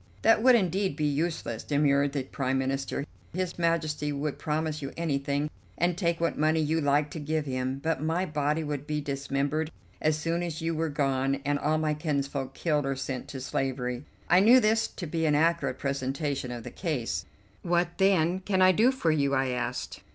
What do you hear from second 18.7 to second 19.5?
do for you?" I